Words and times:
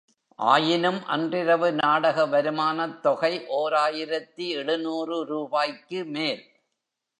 ஆயினும், 0.39 1.05
அன்றிரவு 1.07 1.71
நாடக 1.73 2.25
வருமானத் 2.25 3.01
தொகை 3.01 3.31
ஓர் 3.51 3.73
ஆயிரத்து 3.75 4.47
எழுநூறு 4.55 5.17
ரூபாய்க்குமேல்! 5.25 6.43